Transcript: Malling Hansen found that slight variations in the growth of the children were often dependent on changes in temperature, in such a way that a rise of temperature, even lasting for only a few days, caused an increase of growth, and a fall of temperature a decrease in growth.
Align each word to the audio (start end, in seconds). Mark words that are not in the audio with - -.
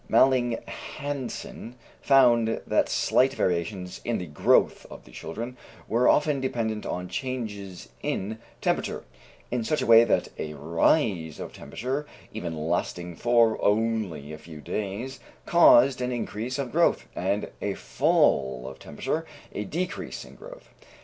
Malling 0.09 0.57
Hansen 0.97 1.75
found 2.01 2.59
that 2.65 2.89
slight 2.89 3.33
variations 3.35 4.01
in 4.03 4.17
the 4.17 4.25
growth 4.25 4.83
of 4.89 5.05
the 5.05 5.11
children 5.11 5.55
were 5.87 6.07
often 6.09 6.41
dependent 6.41 6.87
on 6.87 7.07
changes 7.07 7.87
in 8.01 8.39
temperature, 8.61 9.03
in 9.51 9.63
such 9.63 9.79
a 9.79 9.85
way 9.85 10.03
that 10.03 10.29
a 10.39 10.55
rise 10.55 11.39
of 11.39 11.53
temperature, 11.53 12.07
even 12.33 12.67
lasting 12.67 13.15
for 13.15 13.61
only 13.63 14.33
a 14.33 14.39
few 14.39 14.59
days, 14.59 15.19
caused 15.45 16.01
an 16.01 16.11
increase 16.11 16.57
of 16.57 16.71
growth, 16.71 17.05
and 17.15 17.51
a 17.61 17.75
fall 17.75 18.67
of 18.67 18.79
temperature 18.79 19.23
a 19.53 19.65
decrease 19.65 20.25
in 20.25 20.33
growth. 20.33 20.67